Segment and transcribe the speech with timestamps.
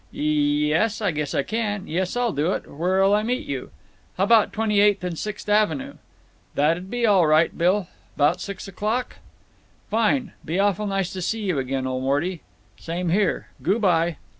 [0.11, 1.85] "Y yes, I guess I can.
[1.85, 2.65] Yes, I'll do it.
[2.67, 3.69] Where'll I meet you?"
[4.17, 5.93] "How about Twenty eighth and Sixth Avenue?"
[6.55, 7.87] "That'll be all right, Bill.
[8.17, 9.17] 'Bout six o'clock?"
[9.91, 10.31] "Fine!
[10.43, 12.41] Be awful nice to see you again, old Morty."
[12.79, 13.49] "Same here.
[13.61, 14.17] Goo' by."